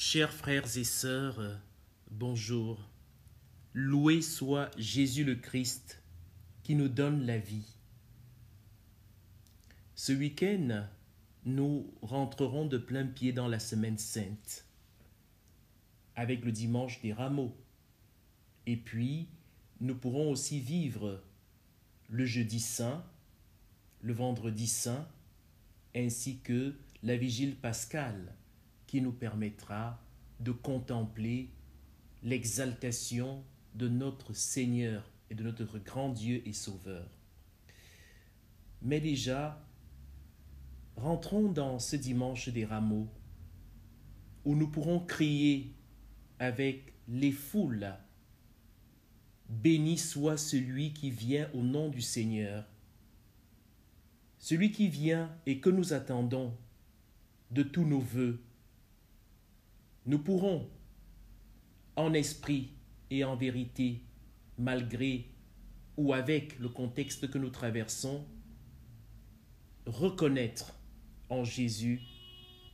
Chers 0.00 0.32
frères 0.32 0.76
et 0.76 0.84
sœurs, 0.84 1.60
bonjour. 2.12 2.88
Loué 3.74 4.22
soit 4.22 4.70
Jésus 4.78 5.24
le 5.24 5.34
Christ 5.34 6.00
qui 6.62 6.76
nous 6.76 6.86
donne 6.86 7.26
la 7.26 7.36
vie. 7.36 7.66
Ce 9.96 10.12
week-end, 10.12 10.86
nous 11.46 11.92
rentrerons 12.00 12.66
de 12.66 12.78
plein 12.78 13.06
pied 13.06 13.32
dans 13.32 13.48
la 13.48 13.58
semaine 13.58 13.98
sainte 13.98 14.66
avec 16.14 16.44
le 16.44 16.52
dimanche 16.52 17.02
des 17.02 17.12
rameaux. 17.12 17.56
Et 18.66 18.76
puis, 18.76 19.26
nous 19.80 19.96
pourrons 19.96 20.30
aussi 20.30 20.60
vivre 20.60 21.24
le 22.08 22.24
jeudi 22.24 22.60
saint, 22.60 23.04
le 24.02 24.12
vendredi 24.12 24.68
saint, 24.68 25.08
ainsi 25.96 26.38
que 26.38 26.76
la 27.02 27.16
vigile 27.16 27.56
pascale 27.56 28.36
qui 28.88 29.00
nous 29.00 29.12
permettra 29.12 30.02
de 30.40 30.50
contempler 30.50 31.50
l'exaltation 32.24 33.44
de 33.76 33.86
notre 33.86 34.32
Seigneur 34.32 35.08
et 35.30 35.36
de 35.36 35.44
notre 35.44 35.78
grand 35.78 36.08
Dieu 36.08 36.42
et 36.44 36.52
Sauveur. 36.52 37.08
Mais 38.82 39.00
déjà, 39.00 39.64
rentrons 40.96 41.52
dans 41.52 41.78
ce 41.78 41.94
dimanche 41.94 42.48
des 42.48 42.64
rameaux 42.64 43.08
où 44.44 44.56
nous 44.56 44.68
pourrons 44.68 44.98
crier 44.98 45.72
avec 46.40 46.94
les 47.06 47.32
foules 47.32 47.94
Béni 49.48 49.96
soit 49.96 50.36
celui 50.36 50.92
qui 50.92 51.10
vient 51.10 51.48
au 51.54 51.62
nom 51.62 51.88
du 51.88 52.02
Seigneur, 52.02 52.66
celui 54.38 54.72
qui 54.72 54.88
vient 54.88 55.34
et 55.46 55.58
que 55.58 55.70
nous 55.70 55.94
attendons 55.94 56.54
de 57.50 57.62
tous 57.62 57.86
nos 57.86 57.98
voeux. 57.98 58.42
Nous 60.08 60.18
pourrons, 60.18 60.66
en 61.94 62.14
esprit 62.14 62.70
et 63.10 63.24
en 63.24 63.36
vérité, 63.36 64.00
malgré 64.56 65.26
ou 65.98 66.14
avec 66.14 66.58
le 66.58 66.70
contexte 66.70 67.30
que 67.30 67.36
nous 67.36 67.50
traversons, 67.50 68.24
reconnaître 69.84 70.74
en 71.28 71.44
Jésus 71.44 72.00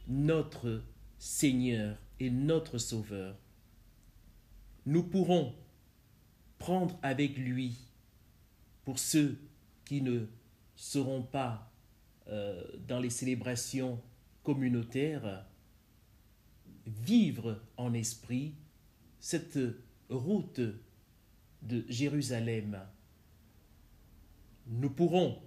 notre 0.06 0.84
Seigneur 1.19 1.99
et 2.21 2.31
notre 2.31 2.78
Sauveur. 2.78 3.37
Nous 4.87 5.03
pourrons 5.03 5.56
prendre 6.59 6.97
avec 7.03 7.37
lui, 7.37 7.78
pour 8.84 9.01
ceux 9.01 9.41
qui 9.84 10.03
ne 10.03 10.27
seront 10.77 11.25
pas 11.25 11.72
euh, 12.28 12.62
dans 12.87 13.01
les 13.01 13.11
célébrations 13.11 14.01
communautaires, 14.45 15.45
vivre 16.87 17.61
en 17.77 17.95
esprit 17.95 18.55
cette 19.21 19.59
route 20.09 20.61
de 21.62 21.84
Jérusalem. 21.89 22.81
Nous 24.67 24.91
pourrons 24.91 25.41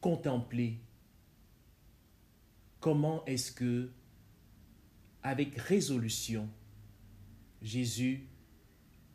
contempler 0.00 0.78
comment 2.80 3.24
est-ce 3.24 3.50
que, 3.52 3.90
avec 5.22 5.56
résolution, 5.56 6.48
Jésus 7.62 8.28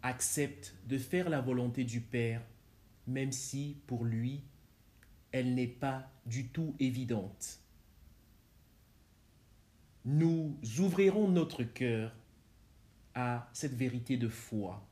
accepte 0.01 0.75
de 0.87 0.97
faire 0.97 1.29
la 1.29 1.41
volonté 1.41 1.83
du 1.83 2.01
Père, 2.01 2.41
même 3.05 3.31
si 3.31 3.77
pour 3.85 4.05
lui, 4.05 4.41
elle 5.31 5.53
n'est 5.53 5.67
pas 5.67 6.11
du 6.25 6.47
tout 6.47 6.75
évidente. 6.79 7.59
Nous 10.11 10.57
ouvrirons 10.79 11.27
notre 11.27 11.61
cœur 11.61 12.15
à 13.13 13.47
cette 13.53 13.75
vérité 13.75 14.17
de 14.17 14.27
foi. 14.27 14.83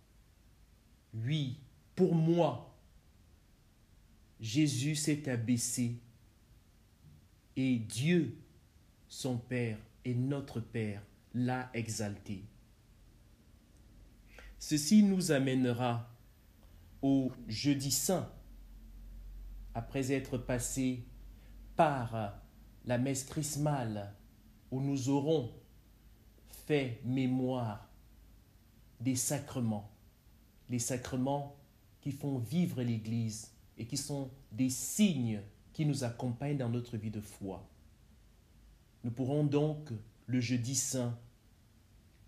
Oui, 1.12 1.58
pour 1.96 2.14
moi, 2.14 2.78
Jésus 4.40 4.94
s'est 4.94 5.28
abaissé 5.28 5.96
et 7.56 7.80
Dieu, 7.80 8.38
son 9.08 9.40
Père 9.40 9.80
et 10.06 10.14
notre 10.14 10.60
Père, 10.60 11.02
l'a 11.34 11.72
exalté. 11.74 12.44
Ceci 14.60 15.02
nous 15.02 15.32
amènera 15.32 16.16
au 17.02 17.32
jeudi 17.48 17.90
saint, 17.90 18.32
après 19.74 20.12
être 20.12 20.38
passé 20.38 21.08
par 21.76 22.40
la 22.86 23.00
messe 23.00 23.24
chrismale, 23.24 24.14
où 24.72 24.82
nous 24.82 25.10
aurons 25.10 25.52
fait 26.50 27.00
mémoire 27.06 27.88
des 29.00 29.16
sacrements, 29.16 29.90
les 30.70 30.80
sacrements 30.80 31.56
qui 32.02 32.12
font 32.12 32.38
vivre 32.38 32.82
l'Église 32.82 33.52
et 33.78 33.86
qui 33.86 33.98
sont 33.98 34.30
des 34.52 34.70
signes 34.70 35.42
qui 35.74 35.86
nous 35.86 36.04
accompagnent 36.04 36.58
dans 36.58 36.70
notre 36.70 36.98
vie 36.98 37.12
de 37.12 37.22
foi. 37.22 37.68
Nous 39.04 39.12
pourrons 39.12 39.44
donc, 39.44 39.92
le 40.26 40.42
jeudi 40.42 40.76
saint, 40.76 41.18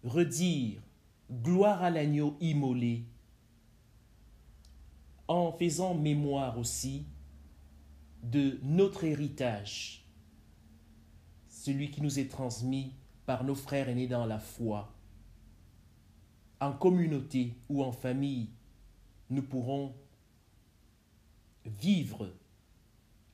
redire 0.03 0.81
gloire 1.31 1.83
à 1.83 1.89
l'agneau 1.89 2.37
immolé, 2.39 3.03
en 5.27 5.51
faisant 5.51 5.93
mémoire 5.93 6.57
aussi 6.57 7.05
de 8.23 8.59
notre 8.63 9.03
héritage, 9.03 9.98
celui 11.59 11.91
qui 11.91 12.01
nous 12.01 12.19
est 12.19 12.31
transmis 12.31 12.93
par 13.25 13.43
nos 13.43 13.53
frères 13.53 13.89
aînés 13.89 14.07
dans 14.07 14.25
la 14.25 14.39
foi. 14.39 14.95
En 16.61 16.71
communauté 16.71 17.57
ou 17.67 17.83
en 17.83 17.91
famille, 17.91 18.47
nous 19.29 19.41
pourrons 19.41 19.93
vivre 21.65 22.33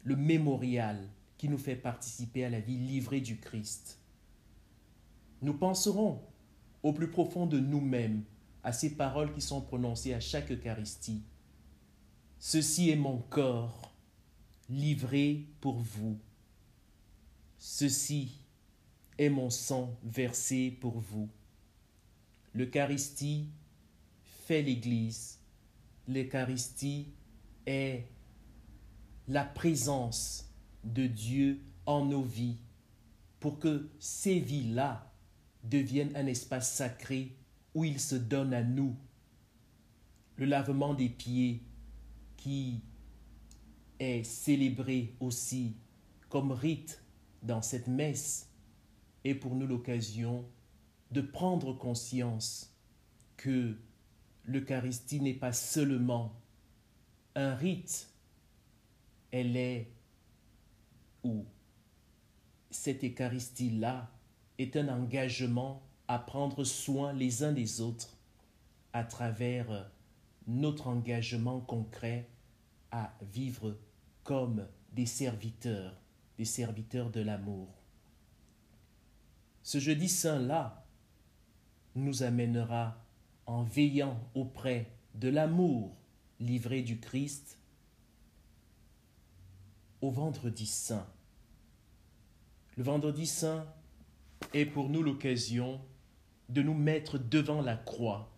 le 0.04 0.16
mémorial 0.16 1.08
qui 1.38 1.50
nous 1.50 1.60
fait 1.60 1.76
participer 1.76 2.46
à 2.46 2.50
la 2.50 2.60
vie 2.60 2.78
livrée 2.78 3.22
du 3.22 3.38
Christ. 3.38 4.00
Nous 5.44 5.54
penserons 5.54 6.20
au 6.82 6.94
plus 6.94 7.12
profond 7.12 7.46
de 7.46 7.60
nous-mêmes 7.60 8.24
à 8.64 8.74
ces 8.74 8.96
paroles 8.96 9.34
qui 9.34 9.42
sont 9.42 9.62
prononcées 9.62 10.16
à 10.16 10.20
chaque 10.20 10.52
Eucharistie. 10.52 11.22
Ceci 12.40 12.90
est 12.90 12.96
mon 12.96 13.20
corps 13.20 13.94
livré 14.68 15.46
pour 15.62 15.78
vous. 15.78 16.18
Ceci 17.78 18.40
est 19.18 19.28
mon 19.28 19.50
sang 19.50 20.00
versé 20.02 20.72
pour 20.80 20.98
vous. 20.98 21.28
L'Eucharistie 22.54 23.50
fait 24.24 24.62
l'Église. 24.62 25.42
L'Eucharistie 26.08 27.10
est 27.66 28.06
la 29.28 29.44
présence 29.44 30.50
de 30.86 31.06
Dieu 31.06 31.60
en 31.86 32.06
nos 32.06 32.22
vies 32.22 32.60
pour 33.42 33.60
que 33.60 33.90
ces 34.00 34.40
vies-là 34.40 35.12
deviennent 35.66 36.16
un 36.16 36.28
espace 36.28 36.72
sacré 36.72 37.36
où 37.74 37.84
il 37.84 38.00
se 38.00 38.16
donne 38.16 38.54
à 38.54 38.64
nous. 38.64 38.96
Le 40.38 40.46
lavement 40.46 40.94
des 40.94 41.10
pieds 41.10 41.62
qui 42.38 42.80
est 44.00 44.24
célébré 44.24 45.14
aussi 45.20 45.76
comme 46.30 46.54
rite 46.54 47.02
dans 47.46 47.62
cette 47.62 47.88
messe 47.88 48.50
est 49.24 49.36
pour 49.36 49.56
nous 49.56 49.68
l'occasion 49.68 50.46
de 51.12 51.22
prendre 51.22 51.74
conscience 51.74 52.76
que 53.38 53.76
l'Eucharistie 54.46 55.22
n'est 55.22 55.34
pas 55.34 55.54
seulement 55.54 56.34
un 57.36 57.56
rite, 57.56 58.10
elle 59.32 59.56
est, 59.58 59.92
ou 61.24 61.46
cette 62.72 63.04
Eucharistie-là 63.04 64.10
est 64.58 64.76
un 64.76 64.88
engagement 64.90 65.84
à 66.08 66.20
prendre 66.20 66.64
soin 66.64 67.14
les 67.14 67.44
uns 67.44 67.52
des 67.52 67.82
autres 67.82 68.18
à 68.94 69.04
travers 69.04 69.92
notre 70.48 70.88
engagement 70.88 71.60
concret 71.60 72.30
à 72.92 73.14
vivre 73.22 73.78
comme 74.24 74.68
des 74.94 75.06
serviteurs, 75.06 75.96
des 76.38 76.46
serviteurs 76.46 77.10
de 77.10 77.22
l'amour. 77.22 77.68
Ce 79.64 79.80
jeudi 79.80 80.10
saint-là 80.10 80.86
nous 81.96 82.24
amènera 82.24 82.98
en 83.46 83.64
veillant 83.64 84.20
auprès 84.34 84.92
de 85.16 85.30
l'amour 85.30 85.96
livré 86.40 86.82
du 86.82 87.00
Christ 87.00 87.58
au 90.02 90.12
vendredi 90.12 90.66
saint. 90.66 91.08
Le 92.78 92.84
vendredi 92.84 93.26
saint 93.26 93.66
est 94.54 94.66
pour 94.66 94.90
nous 94.90 95.02
l'occasion 95.02 95.80
de 96.50 96.62
nous 96.62 96.74
mettre 96.74 97.18
devant 97.18 97.62
la 97.62 97.76
croix 97.76 98.32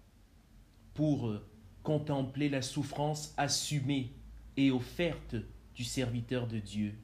pour 0.93 1.27
euh, 1.27 1.45
contempler 1.83 2.49
la 2.49 2.61
souffrance 2.61 3.33
assumée 3.37 4.13
et 4.55 4.71
offerte 4.71 5.35
du 5.75 5.83
serviteur 5.83 6.47
de 6.47 6.59
Dieu. 6.59 6.95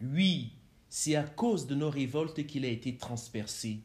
Oui, 0.00 0.52
c'est 0.88 1.16
à 1.16 1.24
cause 1.24 1.66
de 1.66 1.74
nos 1.74 1.90
révoltes 1.90 2.46
qu'il 2.46 2.64
a 2.64 2.68
été 2.68 2.96
transpercé, 2.96 3.80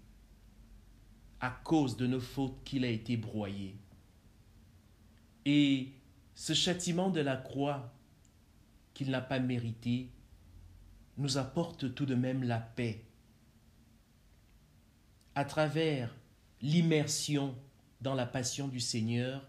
à 1.39 1.49
cause 1.49 1.97
de 1.97 2.07
nos 2.07 2.19
fautes 2.19 2.63
qu'il 2.63 2.85
a 2.85 2.89
été 2.89 3.17
broyé. 3.17 3.75
Et 5.45 5.89
ce 6.35 6.53
châtiment 6.53 7.09
de 7.09 7.19
la 7.19 7.35
croix 7.35 7.93
qu'il 8.93 9.09
n'a 9.09 9.21
pas 9.21 9.39
mérité 9.39 10.09
nous 11.17 11.37
apporte 11.37 11.93
tout 11.93 12.05
de 12.05 12.15
même 12.15 12.43
la 12.43 12.59
paix. 12.59 13.03
À 15.35 15.45
travers 15.45 16.15
l'immersion 16.61 17.55
dans 18.01 18.13
la 18.13 18.25
passion 18.25 18.67
du 18.67 18.79
Seigneur, 18.79 19.47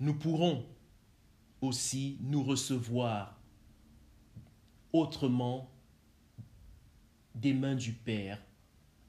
nous 0.00 0.14
pourrons 0.14 0.66
aussi 1.60 2.18
nous 2.20 2.42
recevoir 2.42 3.41
autrement 4.92 5.70
des 7.34 7.54
mains 7.54 7.74
du 7.74 7.92
Père 7.92 8.40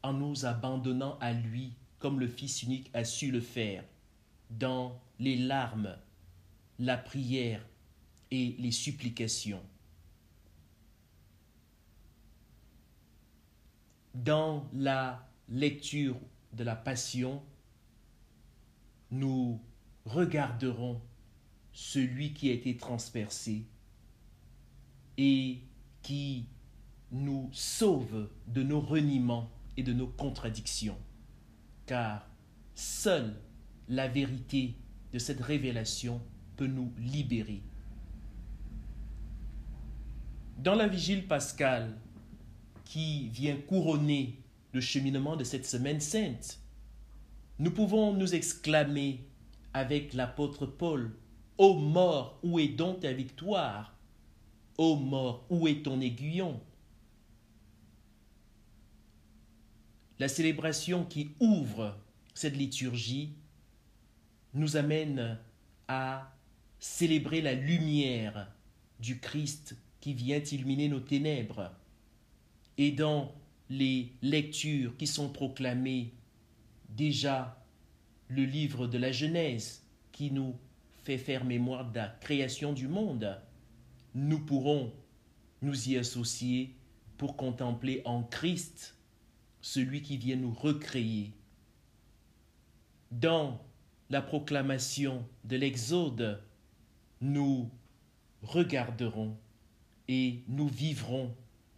en 0.01 0.13
nous 0.13 0.45
abandonnant 0.45 1.17
à 1.19 1.33
lui 1.33 1.73
comme 1.99 2.19
le 2.19 2.27
Fils 2.27 2.63
unique 2.63 2.89
a 2.93 3.05
su 3.05 3.31
le 3.31 3.41
faire 3.41 3.83
dans 4.49 5.01
les 5.19 5.37
larmes, 5.37 5.97
la 6.79 6.97
prière 6.97 7.65
et 8.31 8.55
les 8.59 8.71
supplications. 8.71 9.63
Dans 14.13 14.69
la 14.73 15.27
lecture 15.49 16.17
de 16.51 16.63
la 16.63 16.75
Passion, 16.75 17.41
nous 19.11 19.61
regarderons 20.05 21.01
celui 21.71 22.33
qui 22.33 22.49
a 22.49 22.53
été 22.53 22.77
transpercé 22.77 23.65
et 25.17 25.61
qui 26.03 26.45
nous 27.11 27.49
sauve 27.51 28.29
de 28.47 28.61
nos 28.61 28.81
reniements 28.81 29.49
et 29.77 29.83
de 29.83 29.93
nos 29.93 30.07
contradictions, 30.07 30.97
car 31.85 32.29
seule 32.75 33.35
la 33.89 34.07
vérité 34.07 34.75
de 35.11 35.19
cette 35.19 35.41
révélation 35.41 36.21
peut 36.55 36.67
nous 36.67 36.91
libérer. 36.99 37.61
Dans 40.57 40.75
la 40.75 40.87
vigile 40.87 41.27
pascale 41.27 41.97
qui 42.85 43.29
vient 43.29 43.57
couronner 43.57 44.39
le 44.71 44.81
cheminement 44.81 45.35
de 45.35 45.43
cette 45.43 45.65
semaine 45.65 45.99
sainte, 45.99 46.59
nous 47.59 47.71
pouvons 47.71 48.13
nous 48.13 48.33
exclamer 48.33 49.25
avec 49.73 50.13
l'apôtre 50.13 50.65
Paul, 50.65 51.11
Ô 51.57 51.75
mort, 51.75 52.39
où 52.43 52.59
est 52.59 52.69
donc 52.69 53.01
ta 53.01 53.13
victoire? 53.13 53.92
Ô 54.77 54.95
mort, 54.95 55.45
où 55.49 55.67
est 55.67 55.83
ton 55.83 56.01
aiguillon? 56.01 56.59
La 60.19 60.27
célébration 60.27 61.05
qui 61.05 61.31
ouvre 61.39 61.97
cette 62.33 62.55
liturgie 62.55 63.33
nous 64.53 64.77
amène 64.77 65.37
à 65.87 66.33
célébrer 66.79 67.41
la 67.41 67.53
lumière 67.53 68.51
du 68.99 69.19
Christ 69.19 69.75
qui 69.99 70.13
vient 70.13 70.39
illuminer 70.39 70.89
nos 70.89 70.99
ténèbres. 70.99 71.71
Et 72.77 72.91
dans 72.91 73.33
les 73.69 74.11
lectures 74.21 74.97
qui 74.97 75.07
sont 75.07 75.29
proclamées, 75.29 76.13
déjà 76.89 77.63
le 78.27 78.45
livre 78.45 78.87
de 78.87 78.97
la 78.97 79.11
Genèse 79.11 79.83
qui 80.11 80.31
nous 80.31 80.55
fait 81.03 81.17
faire 81.17 81.45
mémoire 81.45 81.91
de 81.91 81.97
la 81.97 82.07
création 82.07 82.73
du 82.73 82.87
monde, 82.87 83.37
nous 84.13 84.39
pourrons 84.39 84.93
nous 85.61 85.89
y 85.89 85.97
associer 85.97 86.75
pour 87.17 87.37
contempler 87.37 88.01
en 88.05 88.23
Christ 88.23 88.97
celui 89.61 90.01
qui 90.01 90.17
vient 90.17 90.35
nous 90.35 90.53
recréer. 90.53 91.31
Dans 93.11 93.63
la 94.09 94.21
proclamation 94.21 95.25
de 95.45 95.55
l'Exode, 95.55 96.43
nous 97.21 97.69
regarderons 98.41 99.37
et 100.07 100.43
nous 100.47 100.67
vivrons 100.67 101.35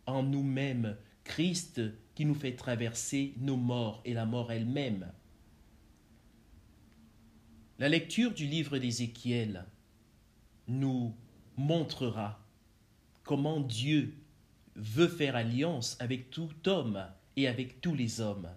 en 0.08 0.24
nous-mêmes 0.24 0.98
Christ 1.24 1.82
qui 2.16 2.26
nous 2.26 2.34
fait 2.34 2.56
traverser 2.56 3.34
nos 3.38 3.58
morts 3.58 4.02
et 4.06 4.14
la 4.14 4.26
mort 4.26 4.52
elle-même. 4.52 5.12
La 7.78 7.90
lecture 7.90 8.34
du 8.34 8.48
livre 8.48 8.78
d'Ézéchiel 8.78 9.66
nous 10.68 11.14
montrera 11.58 12.40
comment 13.24 13.60
Dieu 13.60 14.16
veut 14.76 15.08
faire 15.08 15.36
alliance 15.36 15.98
avec 16.00 16.30
tout 16.30 16.50
homme 16.68 17.06
et 17.36 17.48
avec 17.48 17.82
tous 17.82 17.94
les 17.94 18.22
hommes. 18.22 18.50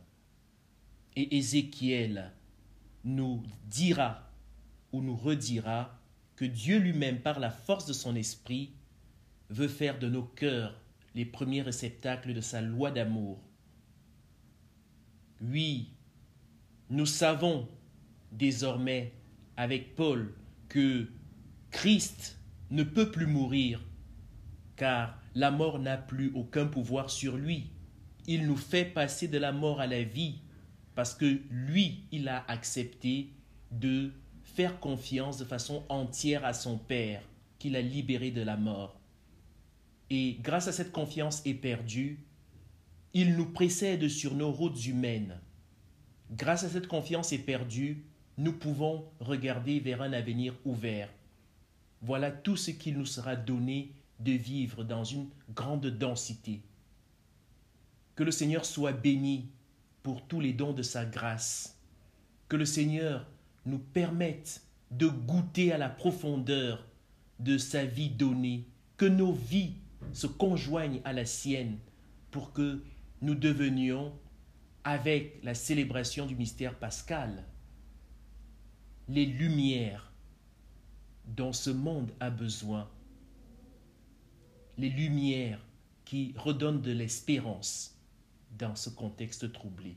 Et 1.17 1.37
Ézéchiel 1.37 2.33
nous 3.05 3.43
dira 3.65 4.31
ou 4.93 5.01
nous 5.01 5.17
redira 5.17 5.99
que 6.37 6.45
Dieu 6.45 6.79
lui-même, 6.79 7.21
par 7.21 7.41
la 7.41 7.51
force 7.51 7.87
de 7.87 7.93
son 7.93 8.15
esprit, 8.15 8.73
veut 9.51 9.69
faire 9.69 9.99
de 9.99 10.09
nos 10.09 10.23
cœurs 10.23 10.81
les 11.15 11.25
premiers 11.25 11.63
réceptacles 11.63 12.35
de 12.35 12.41
sa 12.41 12.61
loi 12.61 12.91
d'amour. 12.91 13.41
Oui, 15.41 15.93
nous 16.91 17.07
savons 17.07 17.69
désormais 18.31 19.13
avec 19.57 19.95
Paul 19.95 20.35
que 20.69 21.09
Christ 21.71 22.38
ne 22.71 22.83
peut 22.83 23.11
plus 23.11 23.27
mourir, 23.27 23.85
car 24.77 25.19
la 25.35 25.51
mort 25.51 25.79
n'a 25.79 25.97
plus 25.97 26.33
aucun 26.35 26.67
pouvoir 26.67 27.11
sur 27.11 27.37
lui 27.37 27.71
il 28.29 28.47
nous 28.47 28.59
fait 28.59 28.85
passer 28.85 29.27
de 29.27 29.39
la 29.39 29.53
mort 29.53 29.81
à 29.81 29.87
la 29.87 30.03
vie 30.03 30.37
parce 30.95 31.15
que 31.15 31.41
lui, 31.51 32.05
il 32.13 32.29
a 32.29 32.45
accepté 32.47 33.31
de 33.71 34.13
faire 34.45 34.79
confiance 34.81 35.39
de 35.39 35.45
façon 35.47 35.83
entière 35.89 36.45
à 36.45 36.53
son 36.53 36.77
Père, 36.77 37.23
qu'il 37.59 37.75
a 37.75 37.81
libéré 37.81 38.31
de 38.31 38.43
la 38.43 38.59
mort. 38.59 39.01
Et 40.11 40.37
grâce 40.43 40.69
à 40.69 40.73
cette 40.73 40.93
confiance 40.93 41.41
éperdue, 41.47 42.19
il 43.15 43.35
nous 43.35 43.47
précède 43.47 44.09
sur 44.09 44.35
nos 44.35 44.53
routes 44.53 44.85
humaines. 44.85 45.41
Grâce 46.31 46.65
à 46.65 46.69
cette 46.69 46.87
confiance 46.87 47.33
éperdue, 47.33 48.05
nous 48.37 48.53
pouvons 48.53 49.07
regarder 49.21 49.81
vers 49.81 50.03
un 50.03 50.13
avenir 50.13 50.55
ouvert. 50.67 51.09
Voilà 52.03 52.31
tout 52.31 52.57
ce 52.57 52.71
qu'il 52.71 52.97
nous 52.97 53.07
sera 53.07 53.37
donné 53.37 53.93
de 54.21 54.33
vivre 54.33 54.85
dans 54.85 55.05
une 55.05 55.29
grande 55.55 55.87
densité. 55.87 56.63
Que 58.15 58.25
le 58.25 58.31
Seigneur 58.31 58.65
soit 58.65 58.93
béni 58.93 59.49
pour 60.03 60.27
tous 60.27 60.41
les 60.41 60.53
dons 60.53 60.73
de 60.73 60.83
sa 60.83 61.05
grâce. 61.05 61.77
Que 62.49 62.57
le 62.57 62.65
Seigneur 62.65 63.27
nous 63.67 63.79
permette 63.79 64.63
de 64.91 65.07
goûter 65.07 65.73
à 65.73 65.79
la 65.79 65.89
profondeur 65.89 66.85
de 67.39 67.59
sa 67.59 67.85
vie 67.85 68.11
donnée. 68.11 68.65
Que 68.97 69.07
nos 69.07 69.33
vies 69.33 69.75
se 70.13 70.27
conjoignent 70.27 71.01
à 71.05 71.13
la 71.13 71.27
sienne 71.27 71.79
pour 72.31 72.53
que 72.53 72.83
nous 73.21 73.35
devenions, 73.35 74.13
avec 74.85 75.41
la 75.43 75.55
célébration 75.55 76.27
du 76.27 76.37
mystère 76.37 76.75
pascal, 76.75 77.45
les 79.09 79.27
lumières 79.27 80.08
dont 81.29 81.53
ce 81.53 81.71
monde 81.71 82.11
a 82.21 82.31
besoin, 82.31 82.89
les 84.77 84.91
lumières 84.91 85.65
qui 86.05 86.33
redonnent 86.37 86.81
de 86.81 86.93
l'espérance 86.93 87.97
dans 88.59 88.75
ce 88.75 88.89
contexte 88.89 89.53
troublé. 89.53 89.97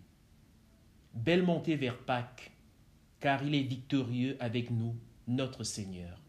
Belle 1.14 1.44
montée 1.44 1.76
vers 1.76 1.98
Pâques, 1.98 2.52
car 3.20 3.44
il 3.44 3.56
est 3.56 3.64
victorieux 3.64 4.36
avec 4.40 4.72
nous, 4.72 4.96
notre 5.28 5.64
Seigneur. 5.64 6.22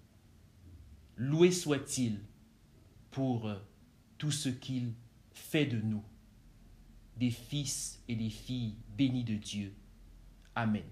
Loué 1.16 1.50
soit-il 1.50 2.20
pour 3.10 3.48
euh, 3.48 3.56
tout 4.18 4.30
ce 4.30 4.48
qu'il 4.48 4.92
fait 5.32 5.66
de 5.66 5.80
nous, 5.80 6.04
des 7.16 7.30
fils 7.30 8.02
et 8.08 8.14
des 8.14 8.30
filles 8.30 8.76
bénis 8.96 9.24
de 9.24 9.34
Dieu. 9.34 9.74
Amen. 10.54 10.84